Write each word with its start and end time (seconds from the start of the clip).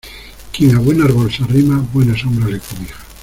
Quien 0.51 0.75
a 0.75 0.79
buen 0.79 0.99
árbol 1.03 1.31
se 1.31 1.43
arrima 1.43 1.85
buena 1.93 2.17
sombra 2.17 2.47
le 2.47 2.59
cobija. 2.59 2.97